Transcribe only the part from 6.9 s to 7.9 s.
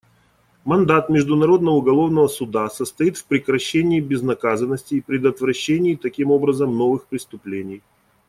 преступлений.